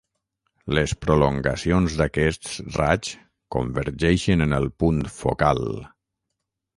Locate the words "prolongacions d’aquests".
1.05-2.55